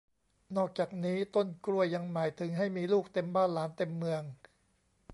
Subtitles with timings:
[0.57, 4.23] นอกจากนี้ ต้นกล้วยยังหมายถึงให้มีลูกเต็มบ้านหลานเต็มเมือง